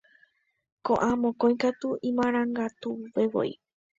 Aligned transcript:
Ko'ã 0.89 1.09
mokõi 1.25 1.57
katu 1.65 1.91
imarangatuvevoi. 2.11 3.49